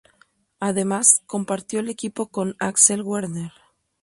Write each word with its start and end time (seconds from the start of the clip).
Además 0.59 1.21
compartió 1.27 1.79
el 1.79 1.87
equipo 1.87 2.25
con 2.25 2.55
Axel 2.57 3.03
Werner. 3.03 3.51